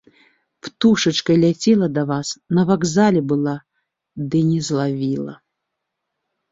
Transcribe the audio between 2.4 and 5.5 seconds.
на вакзале была, ды не злавіла.